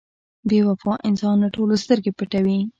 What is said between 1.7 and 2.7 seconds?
سترګې پټوي.